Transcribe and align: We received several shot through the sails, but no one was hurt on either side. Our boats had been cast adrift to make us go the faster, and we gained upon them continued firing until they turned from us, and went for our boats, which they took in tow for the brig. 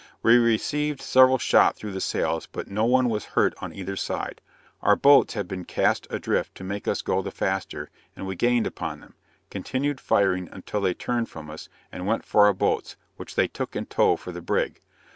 We 0.23 0.37
received 0.39 0.99
several 0.99 1.37
shot 1.37 1.75
through 1.75 1.91
the 1.91 2.01
sails, 2.01 2.47
but 2.51 2.67
no 2.67 2.85
one 2.85 3.07
was 3.07 3.23
hurt 3.37 3.53
on 3.61 3.71
either 3.71 3.95
side. 3.95 4.41
Our 4.81 4.95
boats 4.95 5.35
had 5.35 5.47
been 5.47 5.63
cast 5.63 6.07
adrift 6.09 6.55
to 6.55 6.63
make 6.63 6.87
us 6.87 7.03
go 7.03 7.21
the 7.21 7.29
faster, 7.29 7.91
and 8.15 8.25
we 8.25 8.35
gained 8.35 8.65
upon 8.65 9.01
them 9.01 9.13
continued 9.51 10.01
firing 10.01 10.49
until 10.51 10.81
they 10.81 10.95
turned 10.95 11.29
from 11.29 11.51
us, 11.51 11.69
and 11.91 12.07
went 12.07 12.25
for 12.25 12.47
our 12.47 12.53
boats, 12.53 12.95
which 13.17 13.35
they 13.35 13.47
took 13.47 13.75
in 13.75 13.85
tow 13.85 14.15
for 14.15 14.31
the 14.31 14.41
brig. 14.41 14.81